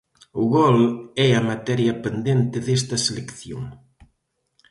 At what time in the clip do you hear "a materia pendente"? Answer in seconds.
1.35-2.57